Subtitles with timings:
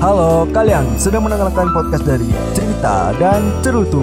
[0.00, 4.00] Halo, kalian sedang mendengarkan podcast dari Cerita dan Cerutu.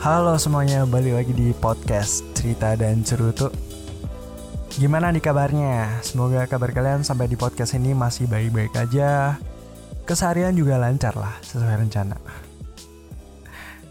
[0.00, 3.52] Halo semuanya, balik lagi di podcast Cerita dan Cerutu.
[4.80, 6.00] Gimana nih kabarnya?
[6.00, 9.36] Semoga kabar kalian sampai di podcast ini masih baik-baik aja.
[10.08, 12.16] Keseharian juga lancar lah, sesuai rencana.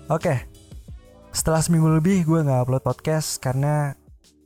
[0.10, 0.50] Oke,
[1.40, 3.96] setelah seminggu lebih gue gak upload podcast karena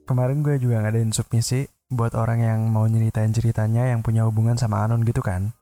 [0.06, 4.86] kemarin gue juga ngadain submisi buat orang yang mau nyeritain ceritanya yang punya hubungan sama
[4.86, 5.58] Anon gitu kan.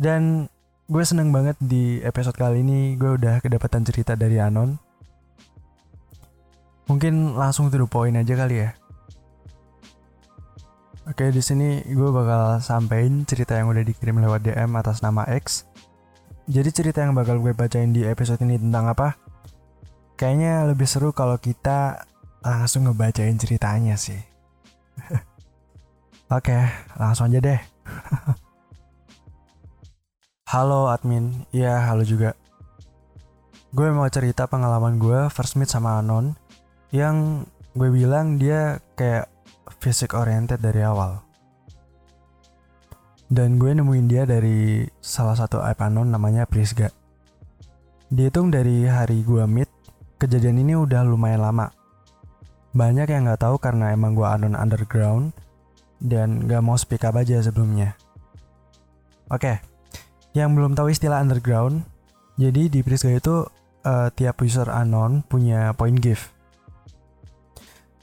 [0.00, 0.48] Dan
[0.88, 4.80] gue seneng banget di episode kali ini gue udah kedapatan cerita dari Anon.
[6.88, 8.72] Mungkin langsung to the point aja kali ya.
[11.04, 15.68] Oke, di sini gue bakal sampein cerita yang udah dikirim lewat DM atas nama X.
[16.48, 19.23] Jadi cerita yang bakal gue bacain di episode ini tentang apa?
[20.14, 22.06] Kayaknya lebih seru kalau kita
[22.44, 24.20] langsung ngebacain ceritanya sih.
[26.36, 26.54] Oke,
[26.94, 27.60] langsung aja deh.
[30.54, 32.38] halo admin, iya halo juga.
[33.74, 36.38] Gue mau cerita pengalaman gue first meet sama Anon
[36.94, 37.42] yang
[37.74, 39.26] gue bilang dia kayak
[39.82, 41.24] fisik oriented dari awal.
[43.26, 46.92] Dan gue nemuin dia dari salah satu app anon namanya Prisga.
[48.12, 49.63] Dihitung dari hari gue meet,
[50.24, 51.68] kejadian ini udah lumayan lama.
[52.72, 55.36] Banyak yang gak tahu karena emang gue anon underground
[56.00, 57.94] dan gak mau speak up aja sebelumnya.
[59.28, 59.60] Oke,
[60.32, 61.84] yang belum tahu istilah underground,
[62.40, 63.46] jadi di Prisga itu
[63.84, 66.34] uh, tiap user anon punya point gift.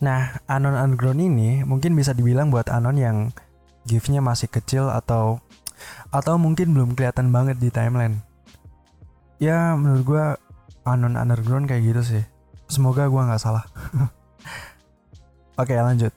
[0.02, 3.30] Nah, Anon Underground ini mungkin bisa dibilang buat Anon yang
[3.86, 5.38] giftnya masih kecil atau
[6.10, 8.26] atau mungkin belum kelihatan banget di timeline.
[9.38, 10.26] Ya, menurut gue
[10.86, 12.24] Anon Underground kayak gitu sih.
[12.72, 13.66] Semoga gue nggak salah.
[15.62, 16.16] Oke, lanjut.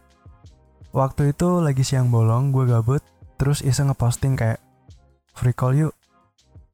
[0.95, 3.03] Waktu itu lagi siang bolong, gue gabut,
[3.35, 4.63] terus iseng ngeposting kayak
[5.35, 5.93] free call yuk,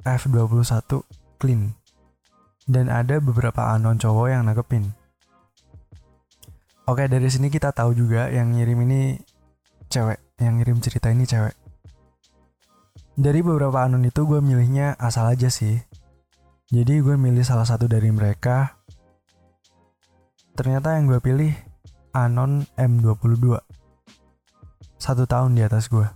[0.04, 1.00] F21
[1.40, 1.72] clean.
[2.68, 4.92] Dan ada beberapa anon cowok yang nangkepin.
[6.86, 9.18] Oke, dari sini kita tahu juga yang ngirim ini
[9.88, 11.56] cewek, yang ngirim cerita ini cewek.
[13.16, 15.80] Dari beberapa anon itu gue milihnya asal aja sih.
[16.70, 18.78] Jadi gue milih salah satu dari mereka.
[20.54, 21.50] Ternyata yang gue pilih
[22.14, 23.58] anon M22.
[24.94, 26.06] Satu tahun di atas gue.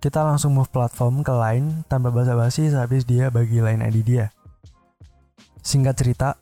[0.00, 4.32] Kita langsung move platform ke line tanpa basa-basi sehabis dia bagi line ID dia.
[5.60, 6.40] Singkat cerita,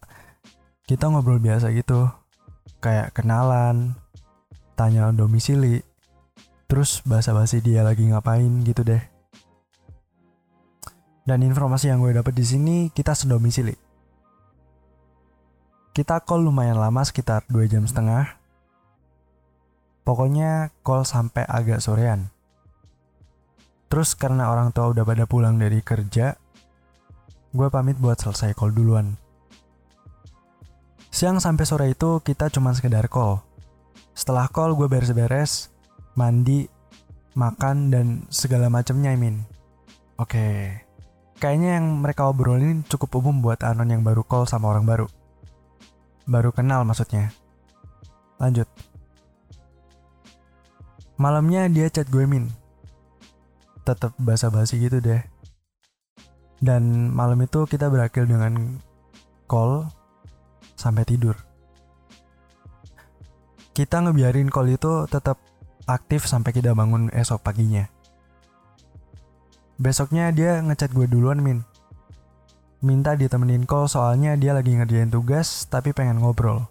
[0.86, 2.06] kita ngobrol biasa gitu
[2.78, 3.98] kayak kenalan,
[4.78, 5.82] tanya domisili,
[6.70, 9.19] terus basa-basi dia lagi ngapain gitu deh.
[11.24, 13.76] Dan informasi yang gue dapet di sini kita sedomisili.
[15.90, 18.38] Kita call lumayan lama sekitar 2 jam setengah.
[20.06, 22.32] Pokoknya call sampai agak sorean.
[23.90, 26.38] Terus karena orang tua udah pada pulang dari kerja,
[27.50, 29.18] gue pamit buat selesai call duluan.
[31.10, 33.42] Siang sampai sore itu kita cuma sekedar call.
[34.14, 35.74] Setelah call gue beres-beres,
[36.14, 36.70] mandi,
[37.34, 39.42] makan, dan segala macamnya I mean.
[40.22, 40.78] Oke,
[41.40, 45.06] kayaknya yang mereka obrolin cukup umum buat Anon yang baru call sama orang baru.
[46.28, 47.32] Baru kenal maksudnya.
[48.36, 48.68] Lanjut.
[51.16, 52.52] Malamnya dia chat gue min.
[53.88, 55.24] Tetap basa-basi gitu deh.
[56.60, 58.76] Dan malam itu kita berakhir dengan
[59.48, 59.88] call
[60.76, 61.34] sampai tidur.
[63.72, 65.40] Kita ngebiarin call itu tetap
[65.88, 67.88] aktif sampai kita bangun esok paginya.
[69.80, 71.64] Besoknya dia ngechat gue duluan min.
[72.84, 76.68] Minta ditemenin call soalnya dia lagi ngerjain tugas tapi pengen ngobrol.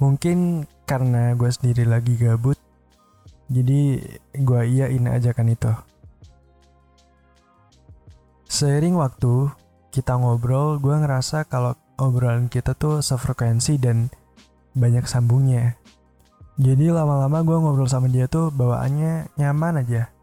[0.00, 2.56] Mungkin karena gue sendiri lagi gabut,
[3.52, 4.00] jadi
[4.40, 5.72] gue iyain ajakan itu.
[8.48, 9.52] Seiring waktu,
[9.92, 14.08] kita ngobrol, gue ngerasa kalau obrolan kita tuh sefrekuensi dan
[14.72, 15.76] banyak sambungnya.
[16.56, 20.15] Jadi lama-lama gue ngobrol sama dia tuh bawaannya nyaman aja.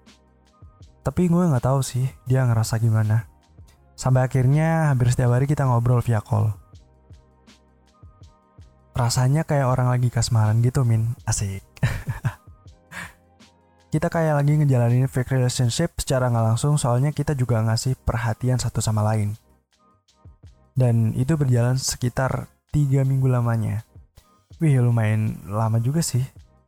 [1.04, 3.28] Tapi gue nggak tahu sih dia ngerasa gimana.
[3.94, 6.56] Sampai akhirnya hampir setiap hari kita ngobrol via call.
[8.96, 11.62] Rasanya kayak orang lagi kasmaran gitu min, asik.
[13.94, 18.80] kita kayak lagi ngejalanin fake relationship secara nggak langsung soalnya kita juga ngasih perhatian satu
[18.80, 19.36] sama lain.
[20.74, 23.86] Dan itu berjalan sekitar tiga minggu lamanya.
[24.58, 26.24] Wih lumayan lama juga sih.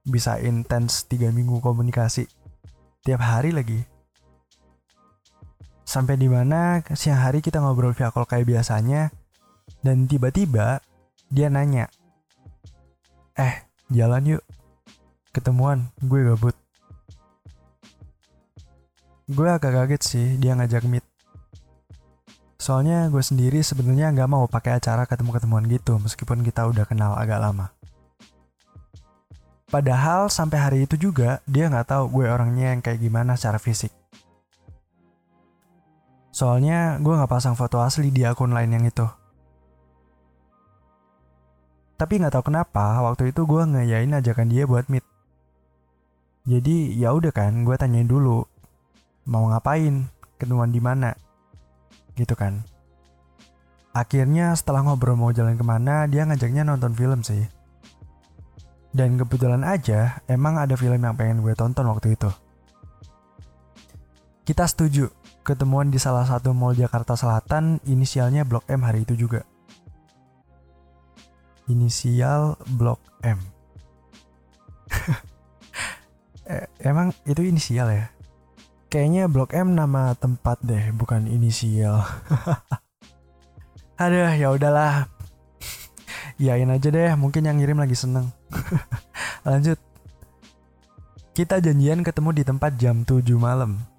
[0.05, 2.29] Bisa intens tiga minggu komunikasi.
[3.01, 3.94] Tiap hari lagi.
[5.95, 9.15] Sampai di mana siang hari kita ngobrol via call kayak biasanya.
[9.79, 10.83] Dan tiba-tiba
[11.31, 11.87] dia nanya,
[13.35, 14.43] Eh, jalan yuk.
[15.31, 16.55] Ketemuan, gue gabut.
[19.27, 21.03] Gue agak kaget sih dia ngajak meet.
[22.59, 27.39] Soalnya gue sendiri sebenarnya nggak mau pakai acara ketemu-ketemuan gitu meskipun kita udah kenal agak
[27.39, 27.71] lama.
[29.71, 33.91] Padahal sampai hari itu juga dia nggak tahu gue orangnya yang kayak gimana secara fisik.
[36.35, 39.07] Soalnya gue nggak pasang foto asli di akun lain yang itu.
[41.95, 45.07] Tapi nggak tahu kenapa waktu itu gue ngayain ajakan dia buat meet.
[46.43, 48.43] Jadi ya udah kan, gue tanyain dulu
[49.31, 51.15] mau ngapain, ketemuan di mana,
[52.19, 52.67] gitu kan.
[53.95, 57.47] Akhirnya setelah ngobrol mau jalan ke mana, dia ngajaknya nonton film sih.
[58.91, 62.27] Dan kebetulan aja, emang ada film yang pengen gue tonton waktu itu.
[64.43, 65.09] Kita setuju,
[65.45, 69.45] ketemuan di salah satu mall Jakarta Selatan, inisialnya Blok M hari itu juga.
[71.69, 73.37] Inisial Blok M.
[76.49, 78.09] eh, emang itu inisial ya?
[78.89, 82.01] Kayaknya Blok M nama tempat deh, bukan inisial.
[84.01, 85.05] Aduh, ya udahlah.
[86.41, 88.33] Yain aja deh, mungkin yang ngirim lagi seneng.
[89.45, 89.77] Lanjut.
[91.37, 93.94] Kita janjian ketemu di tempat jam 7 malam.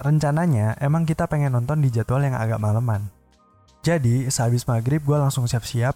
[0.00, 3.10] Rencananya, emang kita pengen nonton di jadwal yang agak maleman.
[3.84, 5.94] Jadi, sehabis maghrib gue langsung siap-siap,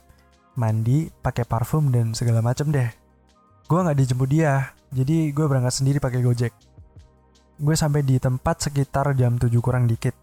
[0.54, 2.90] mandi, pakai parfum dan segala macem deh.
[3.66, 6.52] Gue nggak dijemput dia, jadi gue berangkat sendiri pakai gojek
[7.58, 10.14] gue sampai di tempat sekitar jam 7 kurang dikit.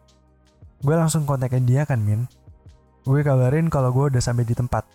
[0.79, 2.31] Gue langsung kontakin dia kan, Min.
[3.03, 4.87] Gue kabarin kalau gue udah sampai di tempat.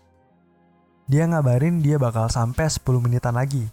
[1.05, 3.69] Dia ngabarin dia bakal sampai 10 menitan lagi.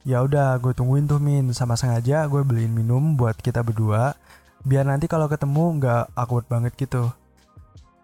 [0.00, 1.52] Ya udah, gue tungguin tuh Min.
[1.52, 4.16] Sama sengaja gue beliin minum buat kita berdua,
[4.64, 7.12] biar nanti kalau ketemu nggak awkward banget gitu.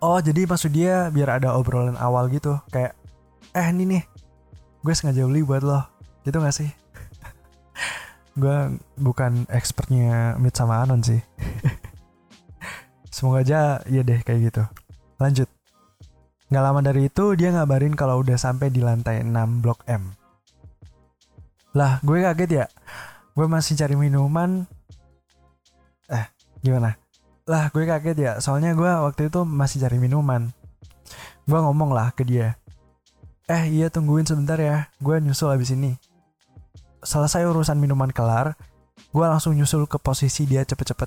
[0.05, 2.93] Oh, jadi maksud dia biar ada obrolan awal gitu, kayak,
[3.57, 4.03] eh ini nih,
[4.85, 5.81] gue sengaja beli buat lo.
[6.21, 6.69] Gitu gak sih?
[8.41, 11.23] gue bukan expertnya Mid sama Anon sih.
[13.15, 14.63] Semoga aja ya deh kayak gitu.
[15.17, 15.49] Lanjut.
[16.53, 20.13] Gak lama dari itu dia ngabarin kalau udah sampai di lantai 6 Blok M.
[21.77, 22.67] Lah, gue kaget ya.
[23.37, 24.65] Gue masih cari minuman.
[26.09, 26.27] Eh,
[26.65, 26.97] gimana?
[27.45, 28.33] Lah, gue kaget ya.
[28.41, 30.49] Soalnya gue waktu itu masih cari minuman.
[31.45, 32.57] Gue ngomong lah ke dia.
[33.45, 34.89] Eh, iya tungguin sebentar ya.
[35.05, 36.01] Gue nyusul abis ini
[37.07, 38.59] selesai urusan minuman kelar,
[39.15, 41.07] gue langsung nyusul ke posisi dia cepet-cepet.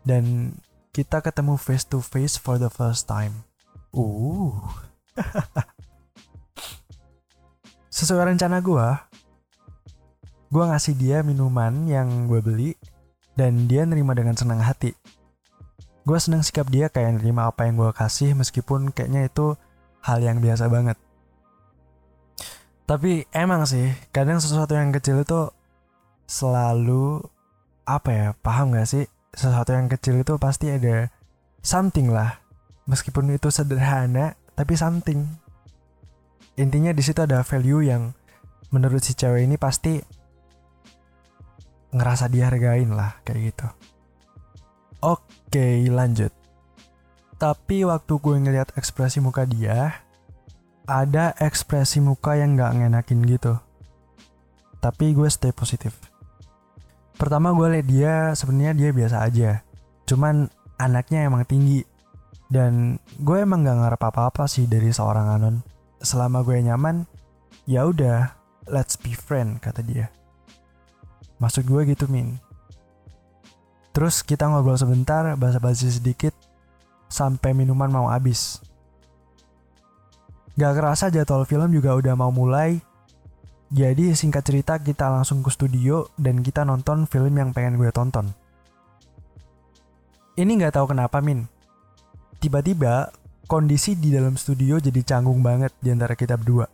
[0.00, 0.56] Dan
[0.96, 3.44] kita ketemu face to face for the first time.
[3.92, 4.56] Uh.
[7.96, 8.86] Sesuai rencana gue,
[10.48, 12.70] gue ngasih dia minuman yang gue beli,
[13.36, 14.96] dan dia nerima dengan senang hati.
[16.06, 19.58] Gue seneng sikap dia kayak nerima apa yang gue kasih meskipun kayaknya itu
[20.06, 20.94] hal yang biasa banget.
[22.86, 25.50] Tapi emang sih, kadang sesuatu yang kecil itu
[26.30, 27.18] selalu
[27.82, 29.04] apa ya, paham gak sih?
[29.34, 31.10] Sesuatu yang kecil itu pasti ada
[31.66, 32.38] something lah.
[32.86, 35.26] Meskipun itu sederhana, tapi something.
[36.54, 38.14] Intinya di situ ada value yang
[38.70, 39.98] menurut si cewek ini pasti
[41.96, 43.66] ngerasa dihargain lah kayak gitu.
[45.00, 46.32] Oke, lanjut.
[47.36, 50.04] Tapi waktu gue ngeliat ekspresi muka dia,
[50.88, 53.60] ada ekspresi muka yang gak ngenakin gitu.
[54.80, 55.96] Tapi gue stay positif.
[57.16, 59.50] Pertama gue liat dia sebenarnya dia biasa aja.
[60.08, 60.48] Cuman
[60.80, 61.84] anaknya emang tinggi.
[62.46, 65.56] Dan gue emang gak ngarep apa-apa sih dari seorang anon.
[66.00, 67.04] Selama gue nyaman,
[67.68, 68.32] ya udah,
[68.70, 70.08] let's be friend kata dia.
[71.36, 72.40] Maksud gue gitu min.
[73.96, 76.36] Terus kita ngobrol sebentar, basa-basi sedikit,
[77.08, 78.60] sampai minuman mau habis.
[80.56, 82.80] Gak kerasa jadwal film juga udah mau mulai.
[83.72, 88.32] Jadi singkat cerita kita langsung ke studio dan kita nonton film yang pengen gue tonton.
[90.36, 91.48] Ini gak tahu kenapa Min.
[92.36, 93.08] Tiba-tiba
[93.48, 96.68] kondisi di dalam studio jadi canggung banget di antara kita berdua.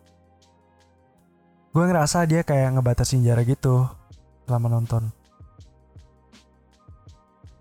[1.71, 3.87] Gue ngerasa dia kayak ngebatasin jarak gitu
[4.53, 5.09] selama nonton.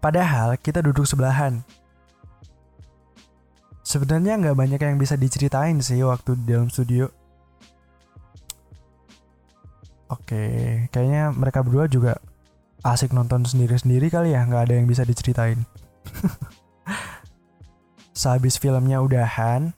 [0.04, 1.64] Padahal kita duduk sebelahan,
[3.92, 7.12] Sebenarnya nggak banyak yang bisa diceritain sih waktu di dalam studio.
[10.08, 10.44] Oke,
[10.96, 12.16] kayaknya mereka berdua juga
[12.88, 15.68] asik nonton sendiri-sendiri kali ya, nggak ada yang bisa diceritain.
[18.16, 19.76] Sehabis filmnya udahan,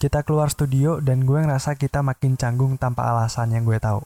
[0.00, 4.05] kita keluar studio dan gue ngerasa kita makin canggung tanpa alasan yang gue tahu.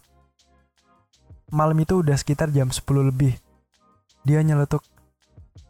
[1.50, 3.34] Malam itu udah sekitar jam 10 lebih.
[4.22, 4.86] Dia nyeletuk,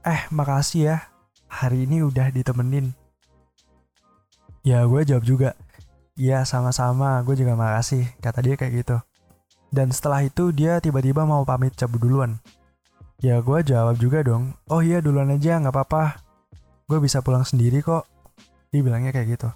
[0.04, 0.96] eh makasih ya,
[1.48, 2.92] hari ini udah ditemenin.
[4.60, 5.56] Ya gue jawab juga,
[6.20, 8.96] Iya sama-sama, gue juga makasih, kata dia kayak gitu.
[9.72, 12.36] Dan setelah itu dia tiba-tiba mau pamit cabut duluan.
[13.24, 16.20] Ya gue jawab juga dong, oh iya duluan aja nggak apa-apa.
[16.84, 18.04] Gue bisa pulang sendiri kok.
[18.68, 19.48] Dia bilangnya kayak gitu.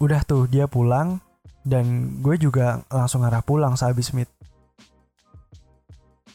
[0.00, 1.20] Udah tuh dia pulang,
[1.68, 4.32] dan gue juga langsung arah pulang sehabis meet.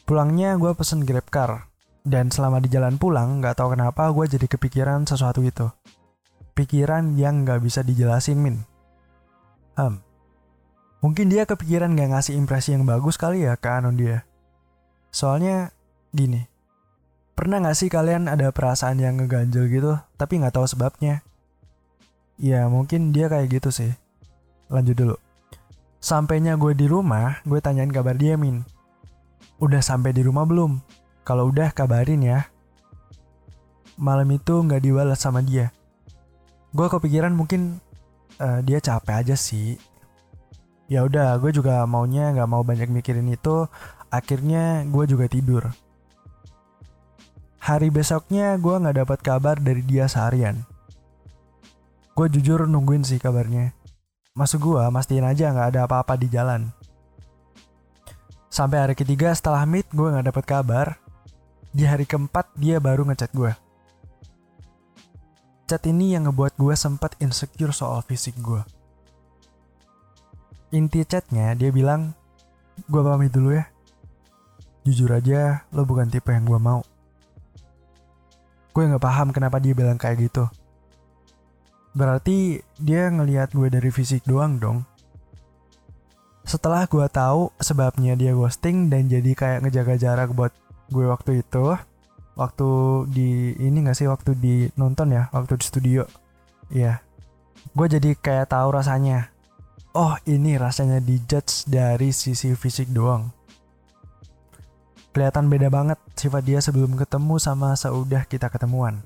[0.06, 1.66] Pulangnya gue pesen grab car,
[2.06, 5.66] dan selama di jalan pulang, nggak tahu kenapa gue jadi kepikiran sesuatu itu.
[6.54, 8.62] Pikiran yang nggak bisa dijelasin, Min.
[9.74, 9.98] Hmm.
[11.02, 14.22] Mungkin dia kepikiran nggak ngasih impresi yang bagus kali ya ke Anon dia.
[15.10, 15.74] Soalnya,
[16.14, 16.46] gini.
[17.34, 21.26] Pernah nggak sih kalian ada perasaan yang ngeganjel gitu, tapi nggak tahu sebabnya?
[22.38, 23.90] Ya mungkin dia kayak gitu sih.
[24.70, 25.16] Lanjut dulu.
[25.98, 28.75] Sampainya gue di rumah, gue tanyain kabar dia, Min.
[29.56, 30.76] Udah sampai di rumah belum?
[31.24, 32.44] Kalau udah kabarin ya.
[33.96, 35.72] Malam itu nggak dibalas sama dia.
[36.76, 37.80] Gue kepikiran mungkin
[38.36, 39.80] uh, dia capek aja sih.
[40.92, 43.64] Ya udah, gue juga maunya nggak mau banyak mikirin itu.
[44.12, 45.64] Akhirnya gue juga tidur.
[47.64, 50.68] Hari besoknya gue nggak dapat kabar dari dia seharian.
[52.12, 53.72] Gue jujur nungguin sih kabarnya.
[54.36, 56.75] Masuk gue, mastiin aja nggak ada apa-apa di jalan.
[58.56, 60.96] Sampai hari ketiga setelah meet gue nggak dapat kabar.
[61.76, 63.52] Di hari keempat dia baru ngechat gue.
[65.68, 68.64] Chat ini yang ngebuat gue sempat insecure soal fisik gue.
[70.72, 72.16] Inti chatnya dia bilang,
[72.88, 73.68] gue pamit dulu ya.
[74.88, 76.80] Jujur aja, lo bukan tipe yang gue mau.
[78.72, 80.48] Gue gak paham kenapa dia bilang kayak gitu.
[81.92, 84.95] Berarti dia ngelihat gue dari fisik doang dong.
[86.46, 90.54] Setelah gue tahu sebabnya dia ghosting dan jadi kayak ngejaga jarak buat
[90.94, 91.74] gue waktu itu,
[92.38, 92.68] waktu
[93.10, 96.06] di ini gak sih waktu di nonton ya waktu di studio.
[96.70, 97.02] Iya.
[97.74, 99.34] Gue jadi kayak tahu rasanya.
[99.96, 103.32] Oh ini rasanya dijudge dari sisi fisik doang.
[105.10, 109.02] Kelihatan beda banget sifat dia sebelum ketemu sama seudah kita ketemuan.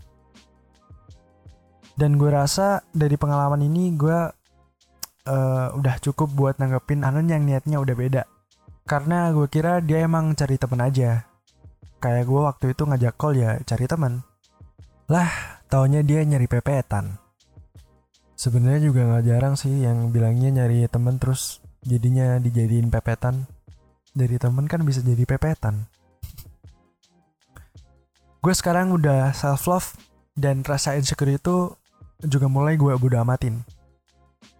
[1.94, 4.18] Dan gue rasa dari pengalaman ini gue
[5.26, 8.22] uh, udah cukup buat nanggepin Anon yang niatnya udah beda
[8.86, 11.30] karena gue kira dia emang cari temen aja
[12.00, 14.24] Kayak gue waktu itu ngajak call ya cari teman.
[15.12, 15.28] Lah,
[15.68, 17.20] taunya dia nyari pepetan.
[18.40, 23.44] Sebenarnya juga nggak jarang sih yang bilangnya nyari temen terus jadinya dijadiin pepetan.
[24.16, 25.86] Dari temen kan bisa jadi pepetan.
[28.40, 30.00] gue sekarang udah self love
[30.32, 31.76] dan rasa insecure itu
[32.24, 33.60] juga mulai gue bodo amatin.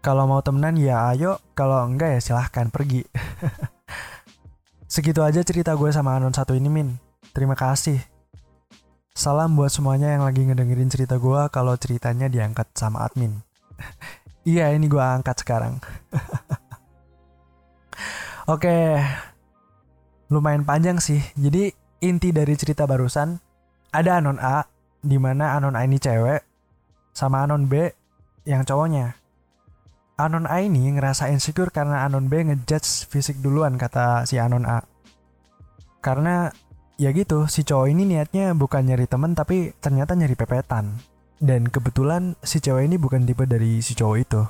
[0.00, 3.04] Kalau mau temenan ya ayo, kalau enggak ya silahkan pergi.
[4.88, 6.97] Segitu aja cerita gue sama Anon satu ini Min.
[7.37, 8.00] Terima kasih.
[9.12, 13.45] Salam buat semuanya yang lagi ngedengerin cerita gue kalau ceritanya diangkat sama admin.
[14.49, 15.76] iya, ini gue angkat sekarang.
[18.57, 19.04] Oke,
[20.33, 21.21] lumayan panjang sih.
[21.37, 23.37] Jadi inti dari cerita barusan
[23.92, 24.64] ada anon A,
[25.04, 26.40] di mana anon A ini cewek,
[27.12, 27.85] sama anon B
[28.49, 29.20] yang cowoknya.
[30.21, 34.85] Anon A ini ngerasa insecure karena anon B ngejudge fisik duluan kata si anon A.
[36.05, 36.53] Karena
[37.00, 41.00] ya gitu, si cowok ini niatnya bukan nyari temen tapi ternyata nyari pepetan.
[41.41, 44.43] Dan kebetulan si cewek ini bukan tipe dari si cowok itu.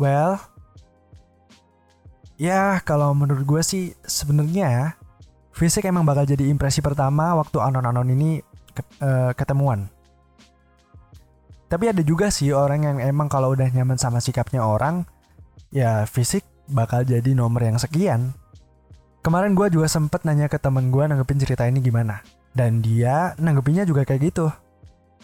[0.00, 0.40] Well,
[2.40, 4.96] ya kalau menurut gue sih sebenarnya
[5.52, 8.40] fisik emang bakal jadi impresi pertama waktu anon-anon ini
[9.04, 9.92] uh, ketemuan.
[11.70, 15.06] Tapi ada juga sih orang yang emang kalau udah nyaman sama sikapnya orang,
[15.70, 18.34] ya fisik bakal jadi nomor yang sekian.
[19.22, 22.26] Kemarin gue juga sempet nanya ke temen gue nanggepin cerita ini gimana.
[22.50, 24.50] Dan dia nanggepinnya juga kayak gitu.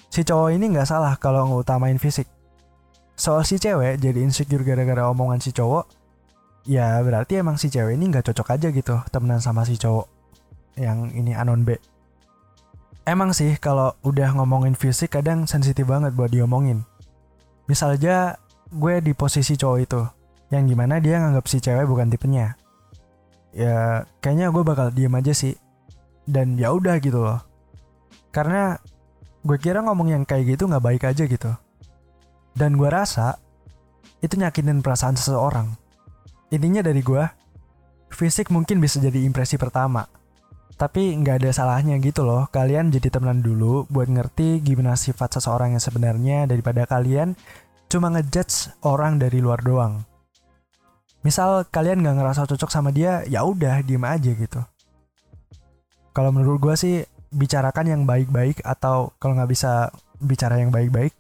[0.07, 2.31] Si cowok ini gak salah kalau ngutamain fisik.
[3.19, 5.91] Soal si cewek jadi insecure gara-gara omongan si cowok,
[6.69, 10.07] ya berarti emang si cewek ini gak cocok aja gitu temenan sama si cowok
[10.79, 11.75] yang ini anon B.
[13.07, 16.83] Emang sih kalau udah ngomongin fisik kadang sensitif banget buat diomongin.
[17.71, 18.35] Misal aja
[18.67, 20.03] gue di posisi cowok itu,
[20.51, 22.59] yang gimana dia nganggap si cewek bukan tipenya.
[23.55, 25.55] Ya kayaknya gue bakal diem aja sih.
[26.27, 27.39] Dan ya udah gitu loh.
[28.35, 28.75] Karena
[29.47, 31.55] gue kira ngomong yang kayak gitu nggak baik aja gitu.
[32.59, 33.39] Dan gue rasa
[34.19, 35.79] itu nyakitin perasaan seseorang.
[36.51, 37.23] Intinya dari gue
[38.11, 40.11] fisik mungkin bisa jadi impresi pertama
[40.77, 45.73] tapi nggak ada salahnya gitu loh kalian jadi temenan dulu buat ngerti gimana sifat seseorang
[45.77, 47.33] yang sebenarnya daripada kalian
[47.89, 50.05] cuma ngejudge orang dari luar doang
[51.25, 54.61] misal kalian nggak ngerasa cocok sama dia ya udah diem aja gitu
[56.13, 56.97] kalau menurut gue sih
[57.33, 59.89] bicarakan yang baik-baik atau kalau nggak bisa
[60.21, 61.17] bicara yang baik-baik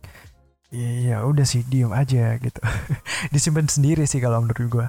[0.74, 2.58] Iya udah sih diem aja gitu.
[3.32, 4.86] Disimpan sendiri sih kalau menurut gue.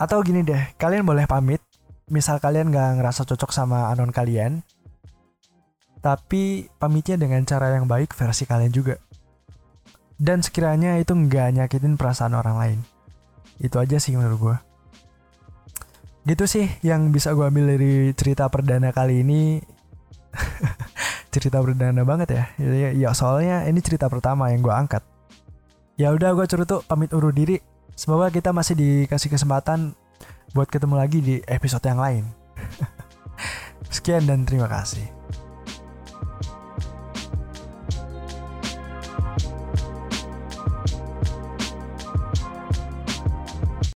[0.00, 1.60] Atau gini deh, kalian boleh pamit.
[2.12, 4.60] Misal kalian gak ngerasa cocok sama anon kalian,
[6.02, 8.98] tapi pamitnya dengan cara yang baik versi kalian juga.
[10.18, 12.78] Dan sekiranya itu nggak nyakitin perasaan orang lain.
[13.62, 14.56] Itu aja sih menurut gue.
[16.26, 19.62] Gitu sih yang bisa gue ambil dari cerita perdana kali ini.
[21.34, 22.44] cerita perdana banget ya.
[22.58, 22.90] ya.
[22.94, 25.02] Ya soalnya ini cerita pertama yang gue angkat.
[25.94, 27.62] Ya udah gue tuh pamit urut diri.
[27.94, 29.94] Semoga kita masih dikasih kesempatan
[30.52, 32.24] buat ketemu lagi di episode yang lain.
[33.94, 35.21] Sekian dan terima kasih.